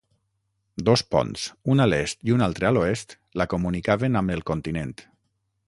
[0.87, 1.43] Dos ponts,
[1.73, 3.13] un a l'est i un altre a l'oest,
[3.43, 4.97] la comunicaven amb el continent.